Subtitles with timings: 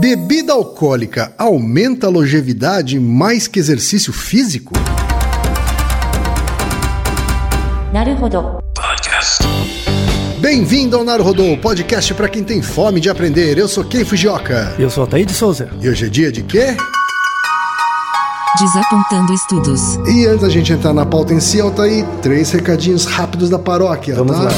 [0.00, 4.72] Bebida alcoólica aumenta a longevidade mais que exercício físico?
[7.92, 8.60] Naruhodo.
[8.74, 9.42] Podcast.
[10.38, 13.58] Bem-vindo ao Naruhodo, podcast para quem tem fome de aprender.
[13.58, 14.74] Eu sou Ken Fujioka.
[14.78, 15.68] Eu sou Ataíde Souza.
[15.82, 16.74] E hoje é dia de quê?
[18.58, 19.96] Desapontando estudos.
[20.08, 24.14] E antes da gente entrar na pauta em si, Altaí, três recadinhos rápidos da paróquia,
[24.14, 24.44] Vamos tá?
[24.44, 24.50] lá.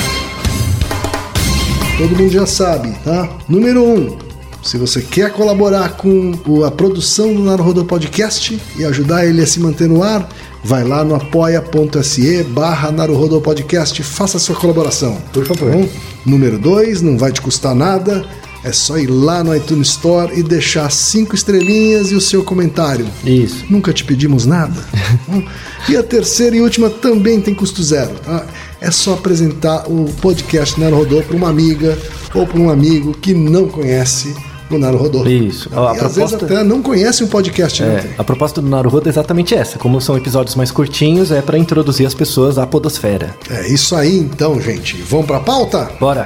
[1.99, 3.29] Todo mundo já sabe, tá?
[3.49, 3.93] Número 1.
[3.93, 4.22] Um,
[4.63, 6.33] se você quer colaborar com
[6.65, 10.29] a produção do Naruhodô Podcast e ajudar ele a se manter no ar,
[10.63, 15.21] vai lá no apoia.se barra Naruhodô Podcast, faça a sua colaboração.
[15.33, 15.89] Por favor.
[16.25, 18.25] Número dois, não vai te custar nada,
[18.63, 23.07] é só ir lá no iTunes Store e deixar cinco estrelinhas e o seu comentário.
[23.25, 23.65] Isso.
[23.69, 24.81] Nunca te pedimos nada.
[25.89, 28.15] E a terceira e última também tem custo zero.
[28.25, 28.47] Tá?
[28.81, 31.99] É só apresentar o podcast Naruhodô para uma amiga
[32.33, 34.33] ou para um amigo que não conhece
[34.77, 35.27] o Naruhodô.
[35.27, 35.69] Isso.
[35.73, 38.13] A às vezes proposta- até não conhece um podcast, né?
[38.13, 39.79] É, a proposta do Naruhodo é exatamente essa.
[39.79, 43.35] Como são episódios mais curtinhos, é para introduzir as pessoas à podosfera.
[43.51, 44.97] É isso aí então, gente.
[45.09, 45.91] Vamos para a pauta?
[46.01, 46.25] Bora!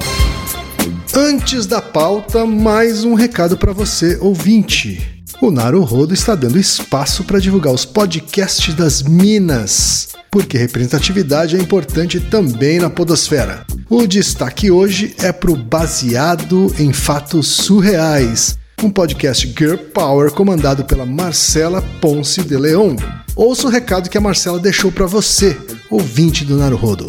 [1.15, 5.23] Antes da pauta, mais um recado para você, ouvinte.
[5.41, 12.21] O Naruhodo está dando espaço para divulgar os podcasts das Minas, porque representatividade é importante
[12.21, 13.65] também na podosfera.
[13.89, 20.85] O destaque hoje é para o Baseado em Fatos Surreais, um podcast Girl Power comandado
[20.85, 22.97] pela Marcela Ponce de Leon.
[23.37, 25.57] Ouça o recado que a Marcela deixou para você,
[25.89, 27.07] ouvinte do Naruhodo.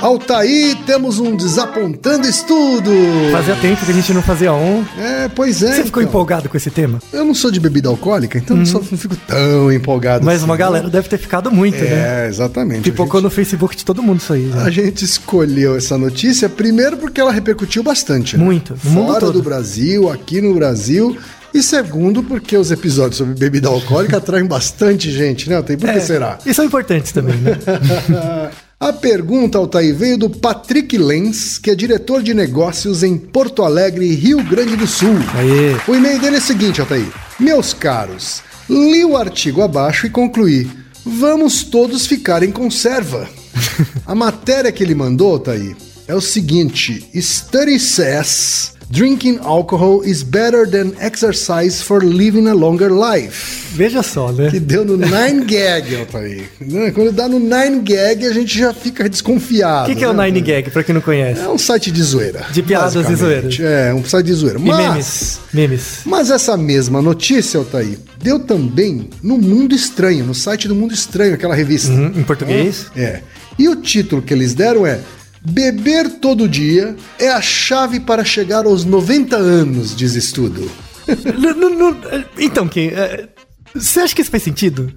[0.00, 2.90] Altaí, temos um Desapontando Estudo.
[3.32, 4.84] Fazia tempo que a gente não fazia um.
[4.96, 5.74] É, pois é.
[5.74, 6.10] Você ficou então.
[6.10, 7.00] empolgado com esse tema?
[7.12, 10.44] Eu não sou de bebida alcoólica, então eu só não fico tão empolgado Mas assim.
[10.44, 12.24] uma galera deve ter ficado muito, né?
[12.24, 12.82] É, exatamente.
[12.82, 14.42] Pipocou no Facebook de todo mundo isso aí.
[14.46, 14.62] né?
[14.62, 18.36] a gente escolheu essa notícia primeiro porque ela repercutiu bastante.
[18.36, 18.44] né?
[18.44, 19.32] Muito, no Fora todo.
[19.32, 21.16] do Brasil, aqui no Brasil.
[21.52, 25.60] E segundo, porque os episódios sobre bebida alcoólica atraem bastante gente, né?
[25.62, 26.38] Tem por que É, será?
[26.46, 27.58] E são importantes também, né?
[28.80, 34.14] A pergunta, Altair, veio do Patrick Lenz, que é diretor de negócios em Porto Alegre,
[34.14, 35.16] Rio Grande do Sul.
[35.34, 35.74] Aê.
[35.88, 37.12] O e-mail dele é o seguinte, Altair.
[37.40, 38.40] Meus caros,
[38.70, 40.70] li o artigo abaixo e concluí.
[41.04, 43.28] Vamos todos ficar em conserva.
[44.06, 45.74] A matéria que ele mandou, Altair,
[46.06, 47.04] é o seguinte.
[47.20, 53.68] Study says drinking alcohol is better than exercise for living a longer life.
[53.74, 54.50] Veja só, né?
[54.50, 56.48] Que deu no 9gag, Altair.
[56.60, 56.90] Né?
[56.90, 59.86] Quando dá no 9gag, a gente já fica O desconfiado.
[59.88, 60.26] que, que é o né?
[60.26, 61.40] Nine Gag, pra quem não conhece?
[61.40, 62.46] É um site de zoeira.
[62.50, 63.18] De piadas e basicamente.
[63.56, 63.60] zoeiras.
[63.60, 64.58] É, um site de zoeira.
[64.58, 65.40] E Mas, memes.
[65.52, 65.82] Memes.
[66.04, 71.34] mas essa mesma notícia, Altair, deu também no Mundo Estranho, no site do Mundo Estranho,
[71.34, 71.92] aquela revista.
[71.92, 72.86] Uhum, em português?
[72.96, 73.20] É.
[73.58, 75.00] E o título que eles deram é
[75.48, 80.70] Beber todo dia é a chave para chegar aos 90 anos, diz estudo.
[81.08, 83.28] N- então, Kim, é,
[83.74, 84.92] você acha que isso faz sentido?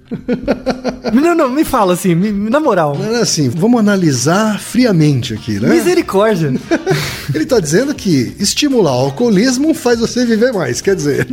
[1.12, 2.96] não, não, me fala assim, me- na moral.
[3.20, 5.68] Assim, vamos analisar friamente aqui, né?
[5.68, 6.52] Misericórdia.
[7.34, 11.26] Ele tá dizendo que estimular o alcoolismo faz você viver mais, quer dizer.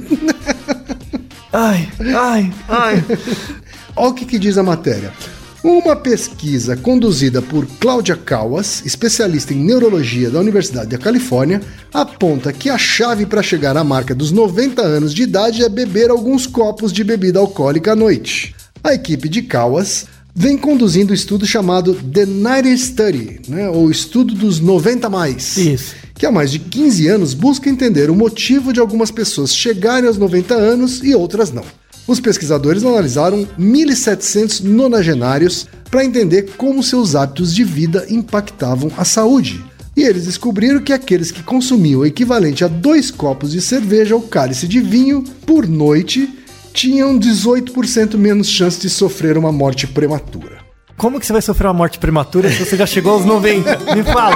[1.51, 3.03] Ai, ai, ai.
[3.95, 5.11] Olha o que, que diz a matéria.
[5.61, 11.61] Uma pesquisa conduzida por Cláudia Cawas, especialista em neurologia da Universidade da Califórnia,
[11.93, 16.11] aponta que a chave para chegar à marca dos 90 anos de idade é beber
[16.11, 18.55] alguns copos de bebida alcoólica à noite.
[18.81, 24.33] A equipe de Cawas vem conduzindo um estudo chamado The 90 Study, né, ou Estudo
[24.33, 25.57] dos 90 mais.
[25.57, 25.93] Isso.
[26.15, 30.17] Que há mais de 15 anos busca entender o motivo de algumas pessoas chegarem aos
[30.17, 31.65] 90 anos e outras não.
[32.09, 39.63] Os pesquisadores analisaram 1.700 nonagenários para entender como seus hábitos de vida impactavam a saúde.
[39.95, 44.23] E eles descobriram que aqueles que consumiam o equivalente a dois copos de cerveja ou
[44.23, 46.27] cálice de vinho por noite
[46.73, 50.57] tinham 18% menos chance de sofrer uma morte prematura.
[50.97, 53.95] Como que você vai sofrer uma morte prematura se você já chegou aos 90?
[53.95, 54.35] Me fala.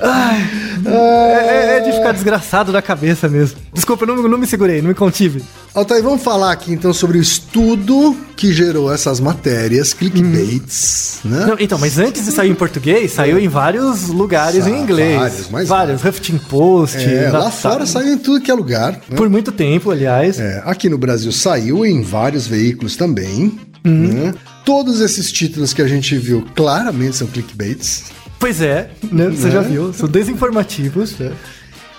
[0.00, 0.48] Ai,
[0.86, 3.58] é, é de ficar desgraçado da cabeça mesmo.
[3.72, 5.42] Desculpa, eu não, não me segurei, não me contive.
[5.76, 11.44] Altair, vamos falar aqui então sobre o estudo que gerou essas matérias, clickbaits, né?
[11.44, 15.16] Não, então, mas antes de sair em português, saiu em vários lugares Sa- em inglês.
[15.18, 16.02] vários, mas vários.
[16.02, 16.96] Huffington Post.
[17.04, 18.92] É, lá fora saiu em tudo que é lugar.
[19.06, 19.16] né?
[19.18, 20.40] Por muito tempo, aliás.
[20.40, 23.58] É, aqui no Brasil saiu em vários veículos também.
[23.84, 24.12] Uhum.
[24.24, 24.34] né?
[24.64, 28.04] Todos esses títulos que a gente viu claramente são clickbaits.
[28.40, 29.28] Pois é, né?
[29.28, 29.50] Você Né?
[29.52, 29.92] já viu.
[29.92, 31.14] São desinformativos.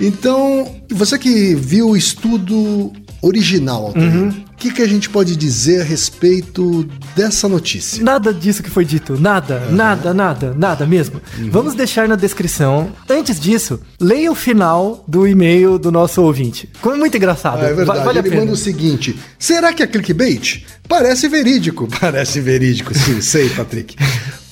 [0.02, 2.92] Então, você que viu o estudo
[3.22, 4.30] original, Altair, Uhum.
[4.30, 8.04] o que, que a gente pode dizer a respeito dessa notícia?
[8.04, 9.20] Nada disso que foi dito.
[9.20, 11.22] Nada, nada, nada, nada mesmo.
[11.38, 11.50] Uhum.
[11.52, 12.90] Vamos deixar na descrição.
[13.10, 16.70] Antes disso, leia o final do e-mail do nosso ouvinte.
[16.82, 17.64] Como é muito engraçado.
[17.64, 18.04] Ah, é verdade.
[18.04, 18.42] Vale a Ele pena.
[18.42, 20.64] manda o seguinte: será que é clickbait?
[20.88, 21.88] Parece verídico.
[22.00, 23.96] Parece verídico, sim, sei, Patrick.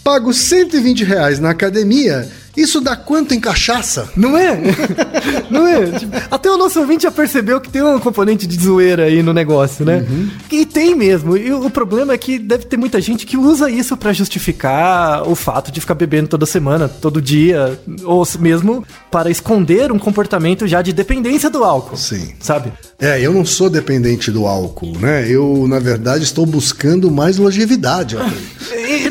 [0.03, 2.29] Pago 120 reais na academia.
[2.55, 4.09] Isso dá quanto em cachaça?
[4.15, 4.59] Não é?
[5.49, 5.85] Não é?
[5.99, 9.33] Tipo, até o nosso ouvinte já percebeu que tem um componente de zoeira aí no
[9.33, 10.05] negócio, né?
[10.09, 10.29] Uhum.
[10.51, 11.35] E tem mesmo.
[11.35, 15.35] E o problema é que deve ter muita gente que usa isso pra justificar o
[15.35, 20.81] fato de ficar bebendo toda semana, todo dia, ou mesmo para esconder um comportamento já
[20.81, 21.97] de dependência do álcool.
[21.97, 22.33] Sim.
[22.39, 22.71] Sabe?
[22.99, 25.29] É, eu não sou dependente do álcool, né?
[25.29, 28.15] Eu, na verdade, estou buscando mais longevidade.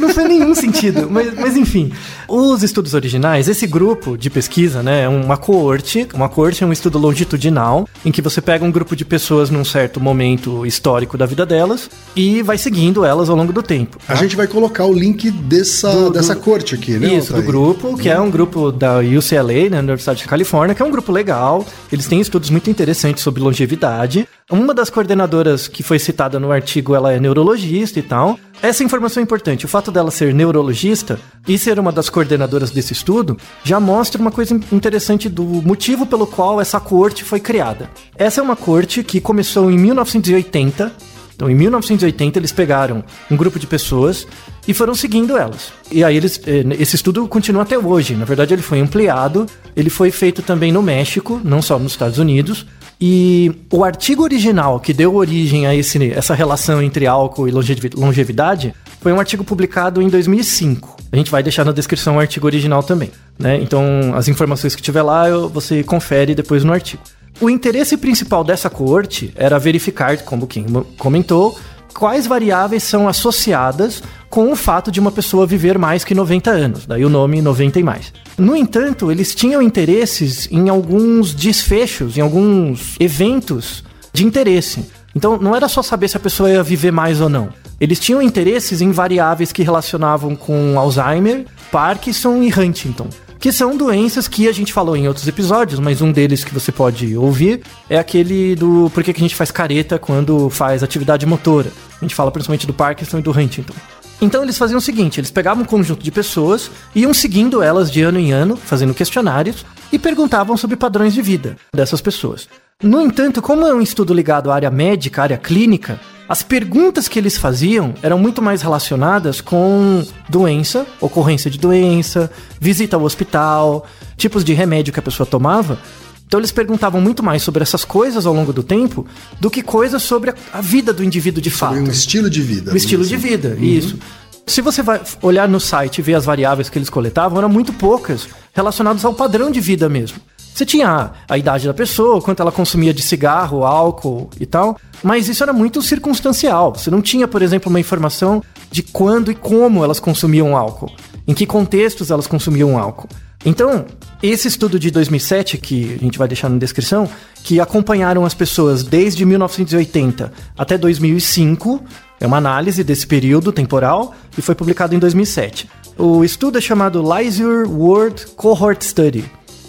[0.00, 1.08] Não faz nenhum sentido.
[1.10, 1.92] Mas, mas enfim,
[2.28, 6.06] os estudos originais, esse grupo de pesquisa, né, é uma coorte.
[6.14, 9.64] Uma coorte é um estudo longitudinal em que você pega um grupo de pessoas num
[9.64, 13.98] certo momento histórico da vida delas e vai seguindo elas ao longo do tempo.
[14.08, 17.14] A gente vai colocar o link dessa, Do- do- dessa corte aqui, né?
[17.14, 20.84] Isso, do grupo, que é um grupo da UCLA, né, Universidade de Califórnia, que é
[20.84, 21.66] um grupo legal.
[21.92, 24.28] Eles têm estudos muito interessantes sobre longevidade.
[24.50, 28.38] Uma das coordenadoras que foi citada no artigo, ela é neurologista e tal.
[28.60, 29.64] Essa informação é importante.
[29.64, 31.18] O fato dela ser neurologista
[31.48, 36.26] e ser uma das coordenadoras desse estudo já mostra uma coisa interessante do motivo pelo
[36.26, 37.88] qual essa corte foi criada.
[38.16, 40.92] Essa é uma corte que começou em 1980
[41.34, 44.24] então, em 1980, eles pegaram um grupo de pessoas
[44.68, 45.72] e foram seguindo elas.
[45.90, 48.14] E aí, eles, eh, esse estudo continua até hoje.
[48.14, 49.44] Na verdade, ele foi ampliado.
[49.74, 52.64] Ele foi feito também no México, não só nos Estados Unidos.
[53.06, 57.90] E o artigo original que deu origem a esse, essa relação entre álcool e longevi-
[57.94, 60.96] longevidade foi um artigo publicado em 2005.
[61.12, 63.10] A gente vai deixar na descrição o artigo original também.
[63.38, 63.60] Né?
[63.60, 63.82] Então,
[64.14, 67.02] as informações que tiver lá, você confere depois no artigo.
[67.42, 70.64] O interesse principal dessa coorte era verificar, como quem
[70.96, 71.58] comentou,
[71.94, 76.86] quais variáveis são associadas com o fato de uma pessoa viver mais que 90 anos,
[76.86, 78.12] daí o nome 90 e mais.
[78.36, 84.84] No entanto, eles tinham interesses em alguns desfechos, em alguns eventos de interesse.
[85.14, 87.48] Então, não era só saber se a pessoa ia viver mais ou não.
[87.80, 93.08] Eles tinham interesses em variáveis que relacionavam com Alzheimer, Parkinson e Huntington
[93.44, 96.72] que são doenças que a gente falou em outros episódios, mas um deles que você
[96.72, 97.60] pode ouvir
[97.90, 101.70] é aquele do por que a gente faz careta quando faz atividade motora.
[102.00, 103.74] A gente fala principalmente do Parkinson e do Huntington.
[104.18, 108.00] Então eles faziam o seguinte, eles pegavam um conjunto de pessoas, iam seguindo elas de
[108.00, 112.48] ano em ano, fazendo questionários e perguntavam sobre padrões de vida dessas pessoas.
[112.82, 117.06] No entanto, como é um estudo ligado à área médica, à área clínica, as perguntas
[117.06, 123.86] que eles faziam eram muito mais relacionadas com doença, ocorrência de doença, visita ao hospital,
[124.16, 125.78] tipos de remédio que a pessoa tomava.
[126.26, 129.06] Então eles perguntavam muito mais sobre essas coisas ao longo do tempo
[129.38, 131.74] do que coisas sobre a, a vida do indivíduo de fato.
[131.74, 132.72] Foi um estilo de vida.
[132.72, 133.98] O estilo de vida, isso.
[134.46, 137.72] Se você vai olhar no site e ver as variáveis que eles coletavam, eram muito
[137.72, 140.18] poucas relacionadas ao padrão de vida mesmo.
[140.54, 145.28] Você tinha a, idade da pessoa, quanto ela consumia de cigarro, álcool e tal, mas
[145.28, 146.72] isso era muito circunstancial.
[146.76, 150.92] Você não tinha, por exemplo, uma informação de quando e como elas consumiam álcool,
[151.26, 153.08] em que contextos elas consumiam álcool.
[153.44, 153.84] Então,
[154.22, 157.08] esse estudo de 2007, que a gente vai deixar na descrição,
[157.42, 161.82] que acompanharam as pessoas desde 1980 até 2005,
[162.20, 165.68] é uma análise desse período temporal e foi publicado em 2007.
[165.98, 169.24] O estudo é chamado Leisure World Cohort Study,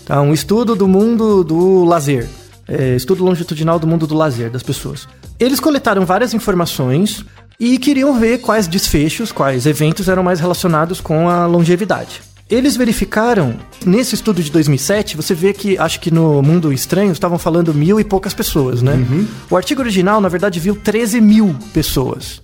[0.06, 0.22] tá?
[0.22, 2.28] um estudo do mundo do lazer,
[2.68, 5.08] é, estudo longitudinal do mundo do lazer das pessoas.
[5.40, 7.26] Eles coletaram várias informações
[7.60, 12.22] e queriam ver quais desfechos, quais eventos eram mais relacionados com a longevidade.
[12.48, 17.40] Eles verificaram, nesse estudo de 2007, você vê que, acho que no Mundo Estranho, estavam
[17.40, 18.94] falando mil e poucas pessoas, né?
[19.50, 22.44] O artigo original, na verdade, viu 13 mil pessoas.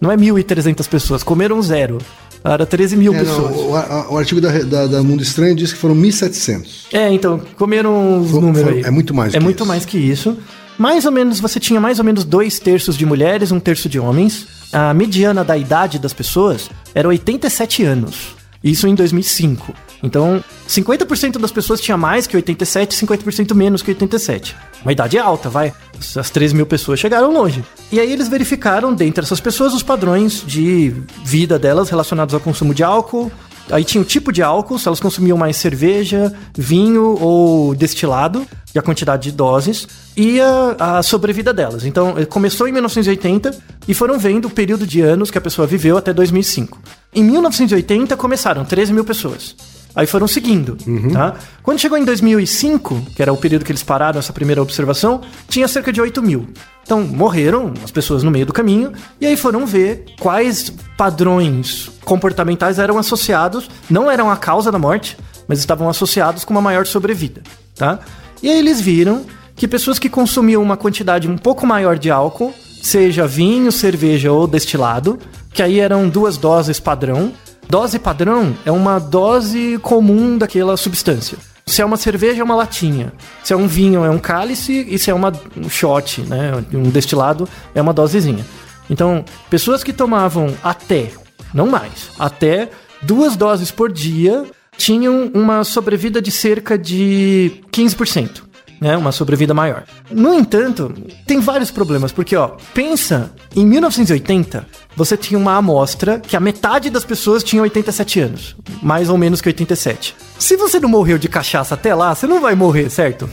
[0.00, 1.98] Não é 1.300 pessoas, comeram zero.
[2.44, 3.56] Era 13 mil É, pessoas.
[3.56, 6.86] não, o, a- o artigo da, da, da Mundo Estranho diz que foram 1.700.
[6.92, 8.82] É, então, comeram os For- números aí.
[8.82, 9.66] é muito mais É que muito isso.
[9.68, 10.36] mais que isso.
[10.78, 13.98] Mais ou menos, você tinha mais ou menos dois terços de mulheres, um terço de
[14.00, 14.46] homens.
[14.72, 18.34] a mediana da idade das pessoas era 87 anos.
[18.62, 19.74] Isso em 2005.
[20.02, 24.56] Então, 50% das pessoas tinha mais que 87 e 50% menos que 87.
[24.82, 25.72] Uma idade alta, vai.
[26.16, 27.64] As 13 mil pessoas chegaram longe.
[27.90, 32.74] E aí eles verificaram, dentre essas pessoas, os padrões de vida delas relacionados ao consumo
[32.74, 33.30] de álcool.
[33.70, 38.78] Aí tinha o tipo de álcool, se elas consumiam mais cerveja, vinho ou destilado, e
[38.78, 41.84] a quantidade de doses, e a, a sobrevida delas.
[41.84, 45.96] Então, começou em 1980 e foram vendo o período de anos que a pessoa viveu
[45.96, 46.78] até 2005.
[47.14, 49.54] Em 1980 começaram 13 mil pessoas.
[49.94, 50.78] Aí foram seguindo,
[51.12, 51.34] tá?
[51.62, 55.68] Quando chegou em 2005, que era o período que eles pararam essa primeira observação, tinha
[55.68, 56.48] cerca de 8 mil.
[56.82, 62.78] Então, morreram as pessoas no meio do caminho, e aí foram ver quais padrões comportamentais
[62.78, 67.42] eram associados, não eram a causa da morte, mas estavam associados com uma maior sobrevida,
[67.76, 67.98] tá?
[68.42, 72.54] E aí eles viram que pessoas que consumiam uma quantidade um pouco maior de álcool,
[72.82, 75.18] seja vinho, cerveja ou destilado,
[75.52, 77.32] que aí eram duas doses padrão,
[77.68, 81.38] Dose padrão é uma dose comum daquela substância.
[81.64, 83.12] Se é uma cerveja, é uma latinha.
[83.42, 84.86] Se é um vinho, é um cálice.
[84.90, 88.44] E se é uma, um shot, né, um destilado, é uma dosezinha.
[88.90, 91.12] Então, pessoas que tomavam até,
[91.54, 92.68] não mais, até
[93.00, 94.44] duas doses por dia
[94.76, 98.42] tinham uma sobrevida de cerca de 15%.
[98.82, 99.84] Né, uma sobrevida maior.
[100.10, 100.92] No entanto,
[101.24, 106.90] tem vários problemas, porque ó, pensa em 1980, você tinha uma amostra que a metade
[106.90, 110.16] das pessoas tinha 87 anos, mais ou menos que 87.
[110.36, 113.30] Se você não morreu de cachaça até lá, você não vai morrer, certo?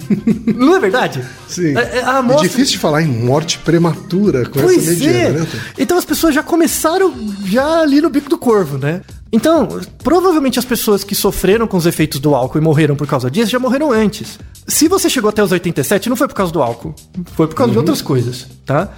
[0.54, 1.24] não é verdade?
[1.48, 1.74] Sim.
[1.78, 5.28] É, é, a É amostra- difícil de falar em morte prematura com Pois essa mediana,
[5.28, 5.40] é.
[5.40, 5.46] né?
[5.78, 7.14] Então as pessoas já começaram
[7.46, 9.00] já ali no bico do corvo, né?
[9.32, 9.68] Então,
[10.02, 13.50] provavelmente as pessoas que sofreram com os efeitos do álcool e morreram por causa disso
[13.50, 14.38] já morreram antes.
[14.66, 16.94] Se você chegou até os 87, não foi por causa do álcool,
[17.36, 18.92] foi por causa de outras coisas, tá?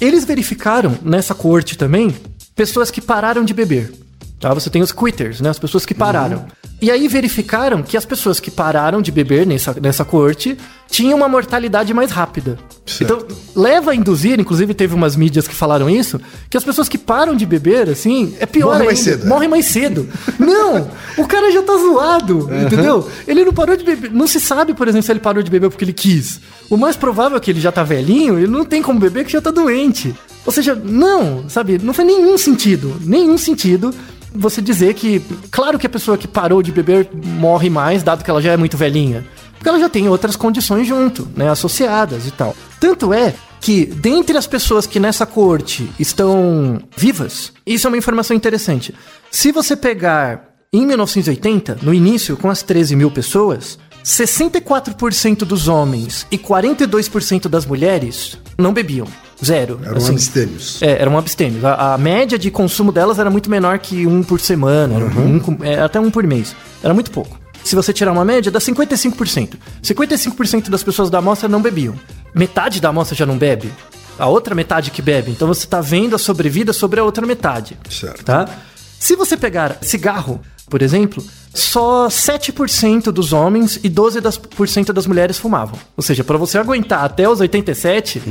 [0.00, 2.14] Eles verificaram nessa corte também
[2.54, 3.92] pessoas que pararam de beber.
[4.38, 4.54] Tá?
[4.54, 5.50] Você tem os quitters, né?
[5.50, 6.46] As pessoas que pararam.
[6.80, 10.56] E aí verificaram que as pessoas que pararam de beber nessa, nessa corte
[10.88, 12.56] tinham uma mortalidade mais rápida.
[12.86, 13.02] Certo.
[13.02, 16.96] Então, leva a induzir, inclusive teve umas mídias que falaram isso, que as pessoas que
[16.96, 19.10] param de beber, assim, é pior Morre mais ainda.
[19.10, 19.28] cedo, é.
[19.28, 20.08] Morrem mais cedo.
[20.38, 20.88] não!
[21.18, 23.08] O cara já tá zoado, entendeu?
[23.26, 24.10] Ele não parou de beber.
[24.12, 26.40] Não se sabe, por exemplo, se ele parou de beber porque ele quis.
[26.70, 29.32] O mais provável é que ele já tá velhinho, ele não tem como beber que
[29.32, 30.14] já tá doente.
[30.46, 31.78] Ou seja, não, sabe?
[31.82, 32.96] Não faz nenhum sentido.
[33.04, 33.92] Nenhum sentido
[34.34, 35.20] você dizer que.
[35.50, 38.56] Claro que a pessoa que parou de beber morre mais, dado que ela já é
[38.56, 39.26] muito velhinha.
[39.54, 41.50] Porque ela já tem outras condições junto, né?
[41.50, 42.54] Associadas e tal.
[42.78, 48.36] Tanto é que, dentre as pessoas que nessa corte estão vivas, isso é uma informação
[48.36, 48.94] interessante.
[49.30, 56.26] Se você pegar em 1980, no início, com as 13 mil pessoas, 64% dos homens
[56.30, 59.06] e 42% das mulheres não bebiam.
[59.44, 59.80] Zero.
[59.84, 60.12] Eram assim.
[60.12, 60.82] abstêmios.
[60.82, 61.64] É, eram abstêmios.
[61.64, 65.40] A, a média de consumo delas era muito menor que um por semana, era um
[65.62, 66.54] é, até um por mês.
[66.82, 67.38] Era muito pouco.
[67.64, 69.54] Se você tirar uma média, dá 55%.
[69.82, 71.94] 55% das pessoas da amostra não bebiam.
[72.34, 73.70] Metade da amostra já não bebe.
[74.18, 75.30] A outra metade que bebe.
[75.30, 77.76] Então você está vendo a sobrevida sobre a outra metade.
[77.90, 78.24] Certo.
[78.24, 78.48] Tá?
[78.98, 81.22] Se você pegar cigarro, por exemplo,
[81.60, 85.78] só 7% dos homens e 12% das, por cento das mulheres fumavam.
[85.96, 88.22] Ou seja, para você aguentar até os 87,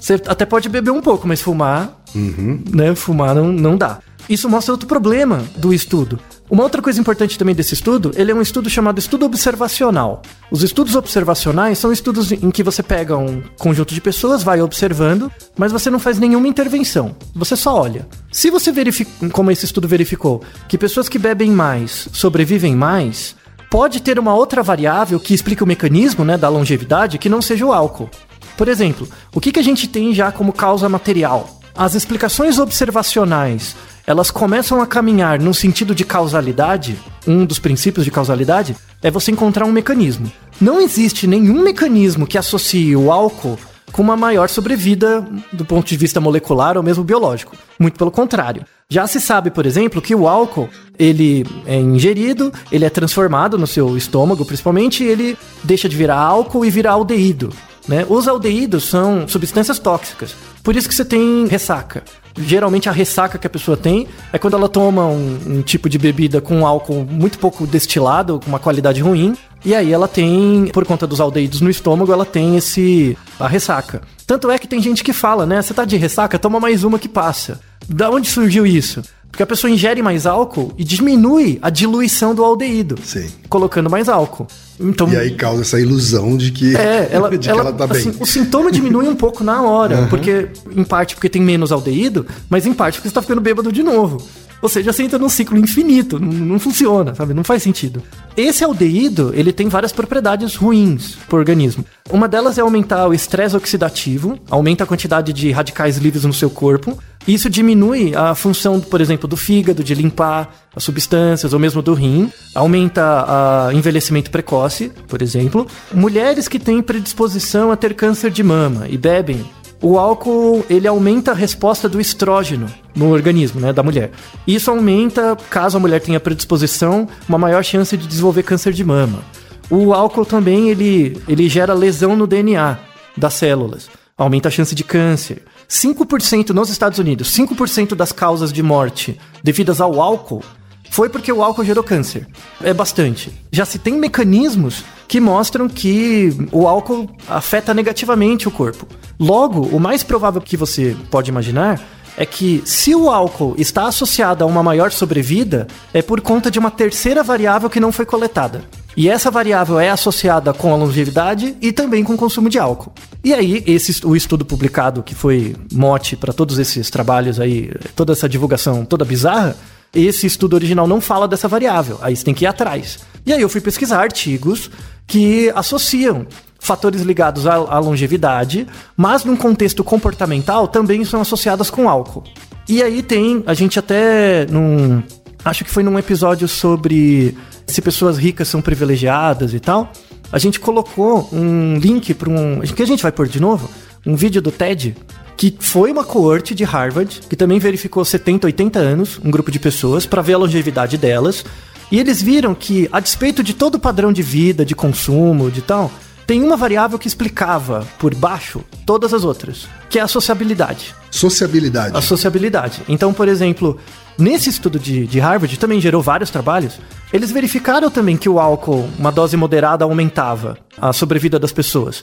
[0.00, 3.98] você até pode beber um pouco, mas fumar, né, fumar não, não dá.
[4.28, 6.18] Isso mostra outro problema do estudo.
[6.48, 10.22] Uma outra coisa importante também desse estudo, ele é um estudo chamado estudo observacional.
[10.50, 15.30] Os estudos observacionais são estudos em que você pega um conjunto de pessoas, vai observando,
[15.56, 17.16] mas você não faz nenhuma intervenção.
[17.34, 18.06] Você só olha.
[18.30, 23.34] Se você verifica, como esse estudo verificou, que pessoas que bebem mais sobrevivem mais,
[23.70, 27.66] pode ter uma outra variável que explica o mecanismo né, da longevidade que não seja
[27.66, 28.08] o álcool.
[28.56, 31.60] Por exemplo, o que, que a gente tem já como causa material?
[31.74, 36.96] As explicações observacionais elas começam a caminhar no sentido de causalidade,
[37.26, 40.30] um dos princípios de causalidade é você encontrar um mecanismo.
[40.60, 43.58] Não existe nenhum mecanismo que associe o álcool
[43.90, 47.56] com uma maior sobrevida do ponto de vista molecular ou mesmo biológico.
[47.78, 48.64] Muito pelo contrário.
[48.88, 53.66] Já se sabe, por exemplo, que o álcool, ele é ingerido, ele é transformado no
[53.66, 57.50] seu estômago, principalmente, e ele deixa de virar álcool e vira aldeído.
[57.88, 58.06] Né?
[58.08, 60.36] Os aldeídos são substâncias tóxicas.
[60.62, 62.04] Por isso que você tem ressaca.
[62.38, 65.98] Geralmente a ressaca que a pessoa tem é quando ela toma um, um tipo de
[65.98, 70.84] bebida com álcool muito pouco destilado, com uma qualidade ruim, e aí ela tem, por
[70.84, 74.02] conta dos aldeídos no estômago, ela tem esse a ressaca.
[74.26, 75.62] Tanto é que tem gente que fala, né?
[75.62, 77.60] Você tá de ressaca, toma mais uma que passa.
[77.88, 79.02] Da onde surgiu isso?
[79.30, 83.30] Porque a pessoa ingere mais álcool e diminui a diluição do aldeído Sim.
[83.48, 84.46] colocando mais álcool.
[84.78, 87.84] Então, E aí causa essa ilusão de que, É, ela, de que ela, ela tá
[87.86, 88.20] assim, bem.
[88.20, 92.66] o sintoma diminui um pouco na hora, porque em parte porque tem menos aldeído, mas
[92.66, 94.18] em parte porque você tá ficando bêbado de novo.
[94.62, 97.34] Ou seja, você entra num ciclo infinito, não, não funciona, sabe?
[97.34, 98.02] Não faz sentido.
[98.36, 101.84] Esse aldeído, ele tem várias propriedades ruins pro organismo.
[102.10, 106.50] Uma delas é aumentar o estresse oxidativo, aumenta a quantidade de radicais livres no seu
[106.50, 106.98] corpo.
[107.26, 111.92] Isso diminui a função, por exemplo, do fígado, de limpar as substâncias, ou mesmo do
[111.92, 112.30] rim.
[112.54, 115.66] Aumenta o envelhecimento precoce, por exemplo.
[115.92, 119.44] Mulheres que têm predisposição a ter câncer de mama e bebem
[119.82, 124.10] o álcool, ele aumenta a resposta do estrógeno no organismo, né, da mulher.
[124.46, 129.20] Isso aumenta, caso a mulher tenha predisposição, uma maior chance de desenvolver câncer de mama.
[129.68, 132.78] O álcool também, ele, ele gera lesão no DNA
[133.16, 133.90] das células.
[134.16, 135.42] Aumenta a chance de câncer.
[135.68, 140.42] 5% nos Estados Unidos, 5% das causas de morte devidas ao álcool
[140.90, 142.26] foi porque o álcool gerou câncer.
[142.62, 143.32] É bastante.
[143.52, 148.86] Já se tem mecanismos que mostram que o álcool afeta negativamente o corpo.
[149.18, 151.80] Logo, o mais provável que você pode imaginar
[152.16, 156.58] é que se o álcool está associado a uma maior sobrevida, é por conta de
[156.58, 158.64] uma terceira variável que não foi coletada.
[158.96, 162.94] E essa variável é associada com a longevidade e também com o consumo de álcool.
[163.22, 168.14] E aí, esse, o estudo publicado, que foi mote para todos esses trabalhos aí, toda
[168.14, 169.54] essa divulgação toda bizarra,
[169.94, 171.98] esse estudo original não fala dessa variável.
[172.00, 172.98] Aí você tem que ir atrás.
[173.24, 174.70] E aí eu fui pesquisar artigos
[175.06, 176.26] que associam
[176.58, 178.66] fatores ligados à, longevidade,
[178.96, 182.24] mas num contexto comportamental também são associadas com álcool.
[182.68, 185.02] E aí tem, a gente até num,
[185.44, 189.92] acho que foi num episódio sobre se pessoas ricas são privilegiadas e tal,
[190.32, 193.70] a gente colocou um link para um, que a gente vai pôr de novo,
[194.04, 194.96] um vídeo do TED
[195.36, 199.58] que foi uma coorte de Harvard, que também verificou 70, 80 anos, um grupo de
[199.58, 201.44] pessoas, para ver a longevidade delas.
[201.92, 205.60] E eles viram que, a despeito de todo o padrão de vida, de consumo, de
[205.60, 205.90] tal,
[206.26, 210.94] tem uma variável que explicava por baixo todas as outras, que é a sociabilidade.
[211.10, 211.96] Sociabilidade.
[211.96, 212.82] A sociabilidade.
[212.88, 213.78] Então, por exemplo,
[214.18, 216.80] nesse estudo de, de Harvard, também gerou vários trabalhos,
[217.12, 222.02] eles verificaram também que o álcool, uma dose moderada, aumentava a sobrevida das pessoas.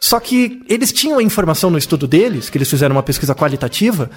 [0.00, 4.10] Só que eles tinham a informação no estudo deles, que eles fizeram uma pesquisa qualitativa,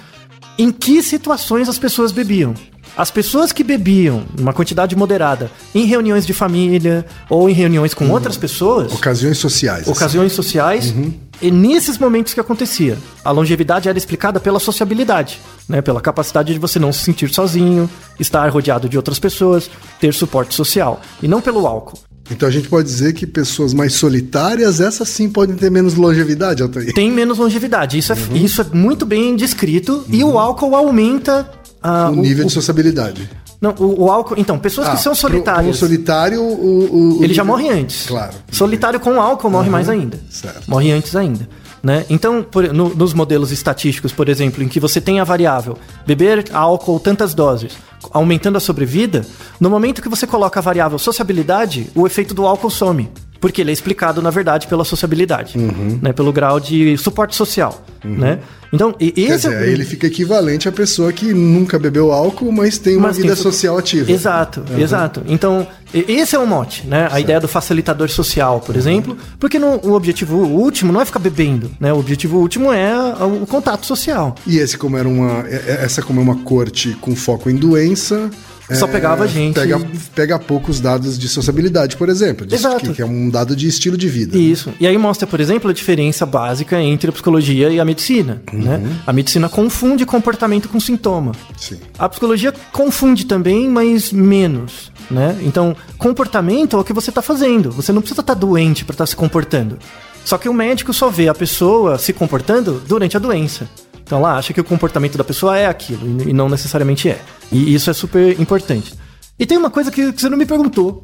[0.58, 2.54] em que situações as pessoas bebiam.
[2.96, 8.10] As pessoas que bebiam uma quantidade moderada em reuniões de família ou em reuniões com
[8.10, 9.82] outras pessoas, Ocasiões sociais.
[9.82, 9.92] assim.
[9.92, 10.92] ocasiões sociais,
[11.40, 12.98] e nesses momentos que acontecia.
[13.24, 15.38] A longevidade era explicada pela sociabilidade,
[15.68, 15.80] né?
[15.80, 17.88] pela capacidade de você não se sentir sozinho,
[18.18, 22.00] estar rodeado de outras pessoas, ter suporte social, e não pelo álcool.
[22.30, 26.62] Então a gente pode dizer que pessoas mais solitárias, essas sim podem ter menos longevidade,
[26.62, 26.92] Altair.
[26.92, 27.96] tem menos longevidade.
[27.98, 28.36] Isso é, Uhum.
[28.36, 30.04] isso é muito bem descrito.
[30.10, 31.50] E o álcool aumenta
[31.82, 33.30] ah, O nível de sociabilidade.
[33.60, 34.34] Não, o, o álcool.
[34.36, 35.78] Então, pessoas Ah, que são solitárias.
[35.78, 38.06] pro solitário, o, o- o ele já morre antes.
[38.06, 38.32] Claro.
[38.52, 40.18] Solitário com álcool morre mais ainda.
[40.30, 40.68] certo.
[40.68, 41.48] Morre antes ainda.
[41.82, 42.04] Né?
[42.10, 46.46] Então, por- no- nos modelos estatísticos, por exemplo, em que você tem a variável beber
[46.52, 47.72] álcool tantas doses,
[48.10, 49.24] aumentando a sobrevida,
[49.60, 53.10] no momento que você coloca a variável sociabilidade, o efeito do álcool some.
[53.40, 55.98] Porque ele é explicado, na verdade, pela sociabilidade, Uhum.
[56.02, 56.12] né?
[56.12, 57.84] pelo grau de suporte social.
[58.04, 58.38] Né?
[58.72, 62.12] Então, e- Quer esse dizer, é aí ele fica equivalente à pessoa que nunca bebeu
[62.12, 64.10] álcool, mas tem uma Mas vida tem- social ativa.
[64.10, 65.22] Exato, exato.
[65.26, 67.08] Então, esse é o mote, né?
[67.10, 71.18] A ideia do facilitador social, por exemplo, porque no- o objetivo último não é ficar
[71.18, 71.92] bebendo, né?
[71.92, 72.92] O objetivo último é
[73.24, 74.34] o contato social.
[74.46, 75.44] E esse, como era uma.
[75.48, 78.30] é- é- Essa, como é uma corte com foco em doença.
[78.74, 79.80] Só pegava gente- Pega,
[80.14, 82.46] pega poucos dados de sociabilidade, por exemplo.
[82.46, 82.86] de- Exato.
[82.88, 84.36] Que, que é um dado de estilo de vida.
[84.36, 84.72] Isso.
[84.78, 88.80] E aí mostra, por exemplo, a diferença básica entre a psicologia e a medicina, né?
[89.06, 91.32] A medicina confunde comportamento com sintoma.
[91.56, 91.78] Sim.
[91.98, 95.36] A psicologia confunde também, mas menos, né?
[95.42, 97.70] Então, comportamento é o que você está fazendo.
[97.72, 99.78] Você não precisa estar doente para estar se comportando.
[100.24, 103.66] Só que o médico só vê a pessoa se comportando durante a doença.
[104.08, 107.20] Então, ela acha que o comportamento da pessoa é aquilo e não necessariamente é.
[107.52, 108.94] E isso é super importante.
[109.38, 111.02] E tem uma coisa que que você não me perguntou,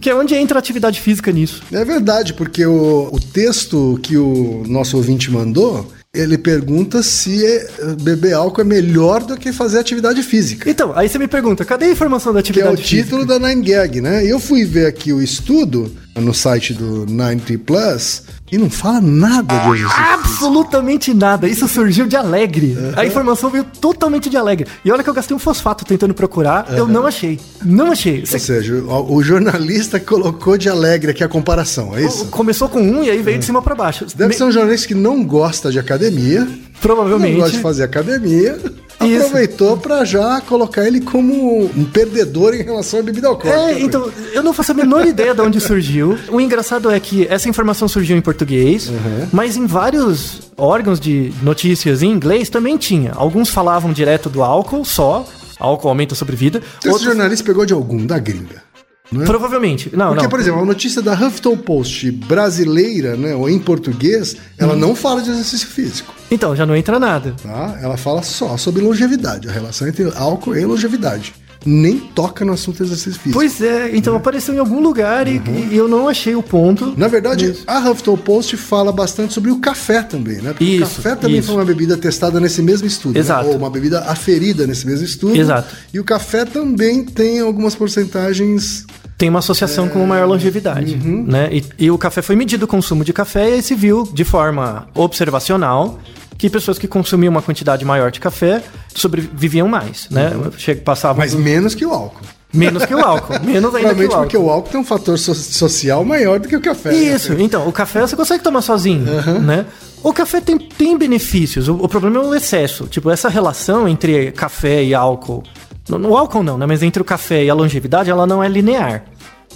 [0.00, 1.62] que é onde entra a atividade física nisso.
[1.72, 7.68] É verdade, porque o, o texto que o nosso ouvinte mandou, ele pergunta se é-
[8.00, 10.70] beber álcool é melhor do que fazer atividade física.
[10.70, 13.38] Então, aí você me pergunta, cadê a informação da Que é atividade o título física?
[13.40, 14.24] da 9gag, né?
[14.24, 18.22] Eu fui ver aqui o estudo no site do 90 Plus
[18.52, 19.90] e não fala nada de físico.
[20.12, 21.48] Absolutamente nada.
[21.48, 22.76] Isso surgiu de alegre.
[22.96, 24.66] A informação veio totalmente de alegre.
[24.84, 27.40] E olha que eu gastei um fosfato tentando procurar, eu não achei.
[27.64, 28.20] Não achei.
[28.20, 32.26] Ou Você seja, o, o jornalista colocou de alegre aqui a comparação, é isso?
[32.26, 34.06] começou com um e aí veio de cima pra baixo.
[34.14, 37.36] Deve Me- ser um jornalista que não gosta de academia, não Provavelmente.
[37.38, 38.58] gosta de fazer academia,
[39.00, 39.26] Isso.
[39.26, 43.78] Aproveitou pra já colocar ele como um perdedor em relação à bebida alcoólica.
[43.78, 46.18] É, então, eu não faço a menor ideia de onde surgiu.
[46.30, 48.90] O engraçado é que essa informação surgiu em português,
[49.32, 53.12] mas em vários órgãos de notícias em inglês também tinha.
[53.14, 55.26] Alguns falavam direto do álcool só,
[55.58, 56.62] álcool aumenta a sobrevida.
[56.78, 58.63] Esse Outros, jornalista pegou de algum, da gringa.
[59.12, 59.26] Não é?
[59.26, 59.90] provavelmente.
[59.94, 60.30] Não, Porque, não.
[60.30, 65.20] por exemplo, a notícia da Huffington Post brasileira, né, ou em português, ela não fala
[65.22, 67.34] de exercício físico, Então, já não entra nada.
[67.42, 67.78] tá?
[67.82, 71.34] Ela fala só sobre longevidade, a relação entre álcool e longevidade.
[71.66, 73.32] Nem toca no assunto exercício físico.
[73.32, 76.94] Pois é, então apareceu em algum lugar e, e eu não achei o ponto.
[76.96, 77.64] Na verdade, Isso.
[77.66, 80.50] a Huffington Post fala bastante sobre o café também, né?
[80.50, 81.48] Porque Isso, o café também isso.
[81.48, 83.14] foi uma bebida testada nesse mesmo estudo.
[83.14, 83.20] né?
[83.20, 83.48] Exato.
[83.48, 85.36] Ou uma bebida aferida nesse mesmo estudo.
[85.36, 85.74] Exato.
[85.92, 88.86] E o café também tem algumas porcentagens.
[89.16, 91.48] Tem uma associação com maior longevidade, né?
[91.52, 94.88] E, e o café foi medido o consumo de café e se viu de forma
[94.94, 96.00] observacional
[96.38, 98.62] que pessoas que consumiam uma quantidade maior de café
[98.94, 100.32] sobreviviam mais, né?
[100.56, 102.20] Che- Passavam Mas menos que o álcool.
[102.52, 104.48] menos que o álcool, menos ainda que o porque álcool.
[104.48, 106.90] o álcool tem um fator so- social maior do que o café.
[106.90, 106.96] né?
[106.96, 109.04] Isso, então, o café você consegue tomar sozinho,
[109.42, 109.66] né?
[110.02, 112.86] O café tem, tem benefícios, o, o problema é o excesso.
[112.86, 115.42] Tipo, essa relação entre café e álcool.
[115.88, 116.66] No, no álcool não, né?
[116.66, 119.04] Mas entre o café e a longevidade, ela não é linear.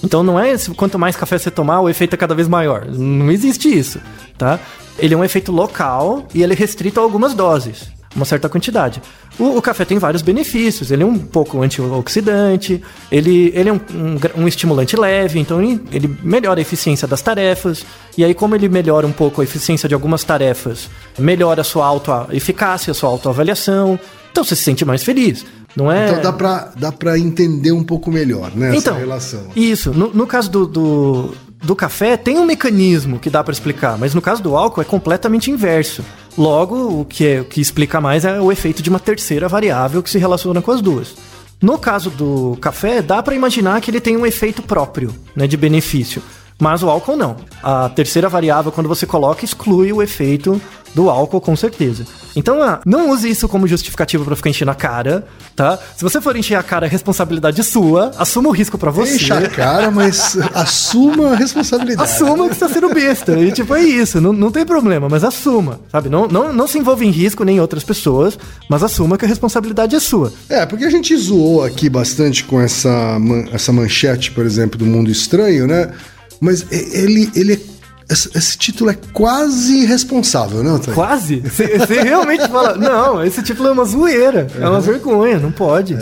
[0.03, 2.87] Então não é quanto mais café você tomar, o efeito é cada vez maior.
[2.87, 4.01] Não existe isso,
[4.37, 4.59] tá?
[4.99, 9.01] Ele é um efeito local e ele é restrito a algumas doses, uma certa quantidade.
[9.39, 10.91] O, o café tem vários benefícios.
[10.91, 15.81] Ele é um pouco antioxidante, ele, ele é um, um um estimulante leve, então ele,
[15.93, 17.87] ele melhora a eficiência das tarefas.
[18.17, 21.87] E aí, como ele melhora um pouco a eficiência de algumas tarefas, melhora a sua
[21.87, 23.99] auto-eficácia, a sua autoavaliação.
[24.33, 25.45] Então você se sente mais feliz.
[25.77, 26.11] Não é...
[26.11, 28.77] Então dá pra, dá pra entender um pouco melhor, né?
[28.77, 29.41] Então, essa relação.
[29.55, 29.93] Isso.
[29.93, 34.15] No, no caso do, do, do café, tem um mecanismo que dá pra explicar, mas
[34.15, 36.05] no caso do álcool é completamente inverso.
[36.37, 40.03] Logo, o que, é, o que explica mais é o efeito de uma terceira variável
[40.03, 41.15] que se relaciona com as duas.
[41.61, 45.57] No caso do café, dá pra imaginar que ele tem um efeito próprio, né, de
[45.57, 46.23] benefício.
[46.61, 47.37] Mas o álcool não.
[47.63, 50.61] A terceira variável, quando você coloca, exclui o efeito
[50.95, 52.05] do álcool, com certeza.
[52.35, 55.79] Então, ah, não use isso como justificativo pra ficar enchendo a cara, tá?
[55.97, 58.11] Se você for encher a cara, é responsabilidade sua.
[58.19, 59.15] Assuma o risco pra você.
[59.17, 62.11] Enche a cara, mas assuma a responsabilidade.
[62.11, 63.39] Assuma que você tá sendo besta.
[63.39, 64.21] E tipo, é isso.
[64.21, 65.79] Não, não tem problema, mas assuma.
[65.93, 66.09] Sabe?
[66.09, 69.29] Não, não, não se envolva em risco nem em outras pessoas, mas assuma que a
[69.29, 70.33] responsabilidade é sua.
[70.49, 74.87] É, porque a gente zoou aqui bastante com essa, man- essa manchete, por exemplo, do
[74.87, 75.93] Mundo Estranho, né?
[76.41, 77.79] Mas ele, ele é-
[78.11, 80.95] esse, esse título é quase responsável, né, Antônio?
[80.95, 81.41] Quase?
[81.41, 84.47] Você realmente fala, não, esse título é uma zoeira.
[84.59, 85.95] É uma vergonha, não pode.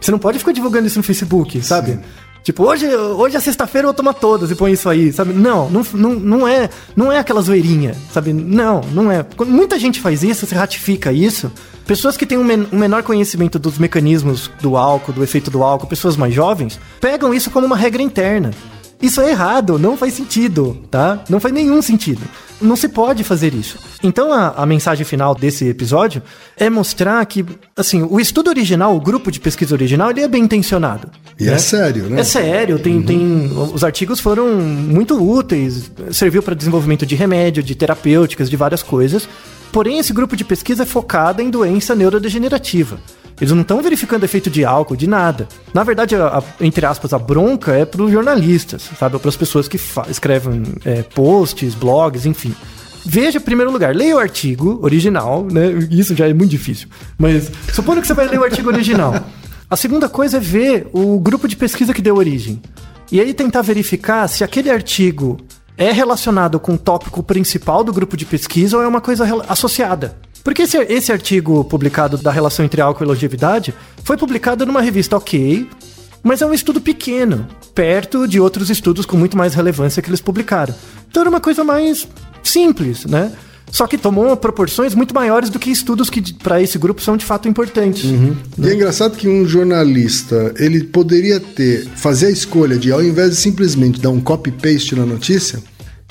[0.00, 1.98] Você não pode ficar divulgando isso no Facebook, sabe?
[2.42, 5.32] Tipo, hoje, hoje é sexta-feira eu vou tomar todas e põe isso aí, sabe?
[5.32, 8.32] Não, não, não, não é não é aquela zoeirinha, sabe?
[8.32, 9.24] Não, não é.
[9.36, 11.52] Quando muita gente faz isso, você ratifica isso.
[11.86, 15.62] Pessoas que têm um, men- um menor conhecimento dos mecanismos do álcool, do efeito do
[15.62, 18.50] álcool, pessoas mais jovens, pegam isso como uma regra interna.
[19.02, 21.24] Isso é errado, não faz sentido, tá?
[21.28, 22.22] Não faz nenhum sentido.
[22.60, 23.76] Não se pode fazer isso.
[24.00, 26.22] Então a, a mensagem final desse episódio
[26.56, 27.44] é mostrar que,
[27.76, 31.08] assim, o estudo original, o grupo de pesquisa original, ele é bem intencionado.
[31.40, 32.20] E é sério, né?
[32.20, 37.74] É sério, tem, tem, os artigos foram muito úteis, serviu para desenvolvimento de remédio, de
[37.74, 39.28] terapêuticas, de várias coisas.
[39.72, 43.00] Porém, esse grupo de pesquisa é focado em doença neurodegenerativa.
[43.42, 45.48] Eles não estão verificando efeito de álcool, de nada.
[45.74, 49.18] Na verdade, a- a- entre aspas, a bronca é para os jornalistas, sabe?
[49.18, 49.76] Para as pessoas que
[50.08, 52.54] escrevem é, posts, blogs, enfim.
[53.04, 55.72] Veja, em primeiro lugar, leia o artigo original, né?
[55.90, 56.86] Isso já é muito difícil.
[57.18, 59.12] Mas supondo que você vai ler o artigo original.
[59.68, 62.62] A segunda coisa é ver o grupo de pesquisa que deu origem.
[63.10, 65.36] E aí tentar verificar se aquele artigo
[65.76, 70.16] é relacionado com o tópico principal do grupo de pesquisa ou é uma coisa associada.
[70.44, 75.16] Porque esse, esse artigo publicado da relação entre álcool e longevidade foi publicado numa revista
[75.16, 75.68] ok,
[76.22, 80.20] mas é um estudo pequeno, perto de outros estudos com muito mais relevância que eles
[80.20, 80.74] publicaram.
[81.08, 82.08] Então era uma coisa mais
[82.42, 83.32] simples, né?
[83.70, 87.24] Só que tomou proporções muito maiores do que estudos que para esse grupo são de
[87.24, 88.04] fato importantes.
[88.58, 93.30] E é engraçado que um jornalista, ele poderia ter, fazer a escolha de, ao invés
[93.30, 95.58] de simplesmente dar um copy-paste na notícia,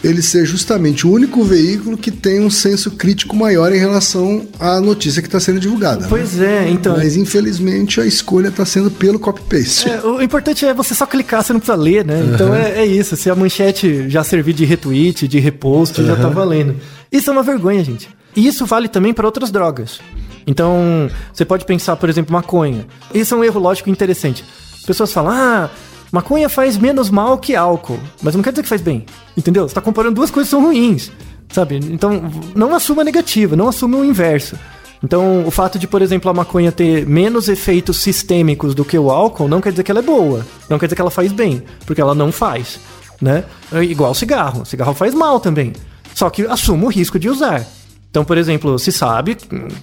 [0.03, 4.79] ele ser justamente o único veículo que tem um senso crítico maior em relação à
[4.79, 6.01] notícia que está sendo divulgada.
[6.01, 6.07] né?
[6.09, 6.97] Pois é, então.
[6.97, 9.89] Mas infelizmente a escolha está sendo pelo copy-paste.
[9.89, 12.31] É, o importante é você só clicar, você não precisa ler, né?
[12.33, 13.15] Então é, é isso.
[13.15, 16.75] Se a manchete já servir de retweet, de repost, já tá valendo.
[17.11, 18.09] Isso é uma vergonha, gente.
[18.35, 19.99] E isso vale também para outras drogas.
[20.47, 22.87] Então, você pode pensar, por exemplo, maconha.
[23.13, 24.43] Isso é um erro lógico interessante.
[24.79, 25.69] As pessoas falam, ah,
[26.11, 27.99] maconha faz menos mal que álcool.
[28.21, 29.05] Mas não quer dizer que faz bem.
[29.35, 29.67] Entendeu?
[29.67, 31.11] Você tá comparando duas coisas que são ruins.
[31.51, 31.75] Sabe?
[31.75, 34.55] Então, não assuma a negativa, não assuma o inverso.
[35.03, 39.09] Então, o fato de, por exemplo, a maconha ter menos efeitos sistêmicos do que o
[39.09, 41.63] álcool não quer dizer que ela é boa, não quer dizer que ela faz bem,
[41.87, 42.79] porque ela não faz,
[43.19, 43.43] né?
[43.71, 45.73] É igual cigarro, cigarro faz mal também.
[46.13, 47.65] Só que assuma o risco de usar.
[48.11, 49.37] Então, por exemplo, se sabe,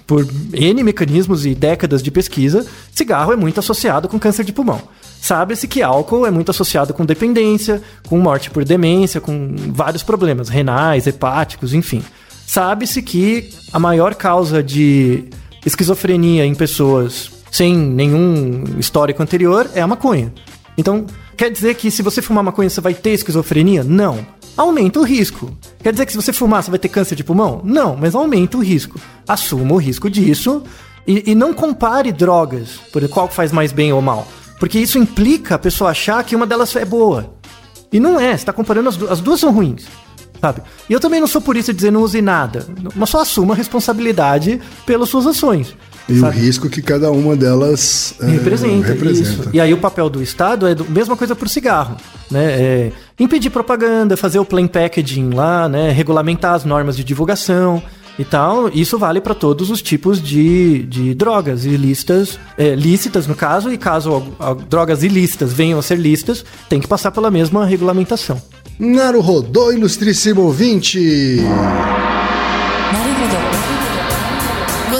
[0.05, 4.79] por N mecanismos e décadas de pesquisa, cigarro é muito associado com câncer de pulmão.
[5.19, 10.47] Sabe-se que álcool é muito associado com dependência, com morte por demência, com vários problemas
[10.47, 12.03] renais, hepáticos, enfim.
[12.45, 15.25] Sabe-se que a maior causa de
[15.65, 20.31] esquizofrenia em pessoas sem nenhum histórico anterior é a maconha.
[20.77, 21.05] Então,
[21.39, 23.81] quer dizer que se você fumar maconha você vai ter esquizofrenia?
[23.81, 25.57] Não aumenta o risco.
[25.81, 27.61] Quer dizer que se você fumar, você vai ter câncer de pulmão?
[27.63, 28.99] Não, mas aumenta o risco.
[29.25, 30.63] Assuma o risco disso
[31.07, 34.27] e, e não compare drogas, por qual faz mais bem ou mal.
[34.59, 37.33] Porque isso implica a pessoa achar que uma delas é boa.
[37.89, 39.85] E não é, você está comparando as, duas, as duas são ruins.
[40.41, 40.61] Sabe?
[40.89, 43.53] E eu também não sou por isso de dizer não use nada, mas só assuma
[43.53, 45.73] a responsabilidade pelas suas ações.
[46.13, 46.37] E sabe?
[46.37, 49.29] o risco que cada uma delas é, representa, representa.
[49.29, 49.49] Isso.
[49.53, 51.97] E aí o papel do Estado é a mesma coisa para o cigarro.
[52.29, 52.43] Né?
[52.43, 55.91] É impedir propaganda, fazer o plain packaging lá, né?
[55.91, 57.81] regulamentar as normas de divulgação
[58.17, 58.69] e tal.
[58.69, 63.77] Isso vale para todos os tipos de, de drogas ilícitas, é, lícitas no caso, e
[63.77, 68.41] caso a, a, drogas ilícitas venham a ser lícitas, tem que passar pela mesma regulamentação.
[68.77, 71.39] Naruhodô, ilustríssimo ouvinte!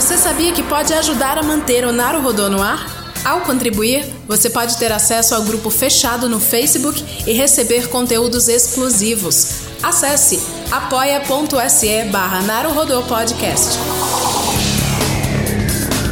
[0.00, 3.12] Você sabia que pode ajudar a manter o Naruhodô no ar?
[3.22, 9.56] Ao contribuir, você pode ter acesso ao grupo fechado no Facebook e receber conteúdos exclusivos.
[9.82, 10.40] Acesse
[10.72, 12.40] apoia.se barra
[13.06, 13.78] Podcast.